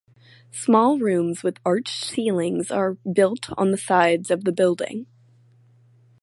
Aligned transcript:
Small 0.49 0.97
rooms 0.97 1.43
with 1.43 1.59
arched 1.63 2.03
ceilings 2.03 2.71
are 2.71 2.95
built 3.13 3.51
on 3.55 3.69
the 3.69 3.77
sides 3.77 4.31
of 4.31 4.45
the 4.45 4.51
building. 4.51 5.05